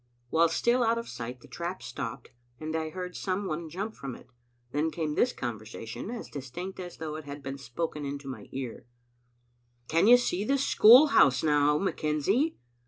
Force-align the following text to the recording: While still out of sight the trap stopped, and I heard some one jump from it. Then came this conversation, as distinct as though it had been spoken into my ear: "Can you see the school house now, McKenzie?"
While 0.31 0.49
still 0.49 0.83
out 0.83 0.97
of 0.97 1.07
sight 1.07 1.41
the 1.41 1.47
trap 1.47 1.83
stopped, 1.83 2.29
and 2.59 2.75
I 2.75 2.89
heard 2.89 3.15
some 3.15 3.45
one 3.45 3.69
jump 3.69 3.93
from 3.93 4.15
it. 4.15 4.31
Then 4.71 4.89
came 4.89 5.13
this 5.13 5.31
conversation, 5.31 6.09
as 6.09 6.27
distinct 6.27 6.79
as 6.79 6.97
though 6.97 7.17
it 7.17 7.25
had 7.25 7.43
been 7.43 7.59
spoken 7.59 8.03
into 8.03 8.27
my 8.27 8.49
ear: 8.51 8.87
"Can 9.87 10.07
you 10.07 10.17
see 10.17 10.43
the 10.43 10.57
school 10.57 11.05
house 11.13 11.43
now, 11.43 11.77
McKenzie?" 11.77 12.55